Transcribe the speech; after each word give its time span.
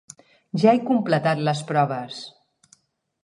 Ja 0.63 0.71
he 0.77 0.79
completat 0.87 1.43
les 1.49 1.61
proves. 1.73 2.21